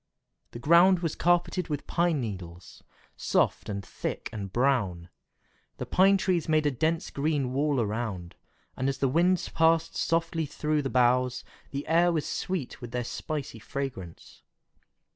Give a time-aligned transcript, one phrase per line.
[0.49, 2.81] The ground was carpeted with pine needles,
[3.15, 5.09] soft and thick and brown.
[5.77, 8.33] The pine trees made a dense green wall around,
[8.75, 13.03] and as the wind passed softly through the boughs, the air was sweet with their
[13.03, 14.41] spicy fragrance.